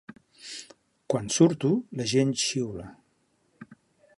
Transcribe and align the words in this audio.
Quan 1.13 1.29
surto, 1.35 1.71
la 2.01 2.07
gent 2.13 2.33
xiula. 2.45 2.87